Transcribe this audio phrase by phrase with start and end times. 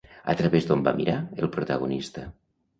[0.31, 2.29] A través d'on va mirar, el protagonista?